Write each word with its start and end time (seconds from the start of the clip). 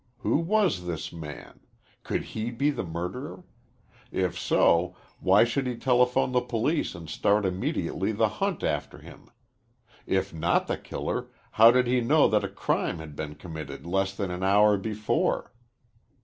Who 0.21 0.37
was 0.37 0.87
this 0.87 1.13
man? 1.13 1.59
Could 2.01 2.23
he 2.33 2.49
be 2.49 2.71
the 2.71 2.83
murderer? 2.83 3.43
If 4.11 4.35
so, 4.35 4.95
why 5.19 5.43
should 5.43 5.67
he 5.67 5.75
telephone 5.77 6.31
the 6.31 6.41
police 6.41 6.95
and 6.95 7.07
start 7.07 7.45
immediately 7.45 8.11
the 8.11 8.27
hunt 8.41 8.63
after 8.63 8.97
him? 8.97 9.29
If 10.07 10.33
not 10.33 10.65
the 10.65 10.77
killer, 10.77 11.27
how 11.51 11.69
did 11.69 11.85
he 11.85 12.01
know 12.01 12.27
that 12.29 12.43
a 12.43 12.49
crime 12.49 12.97
had 12.97 13.15
been 13.15 13.35
committed 13.35 13.85
less 13.85 14.15
than 14.15 14.31
an 14.31 14.41
hour 14.41 14.75
before? 14.75 15.53